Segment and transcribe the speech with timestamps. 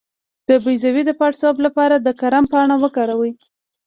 [0.47, 3.31] د بیضو د پړسوب لپاره د کرم پاڼه وکاروئ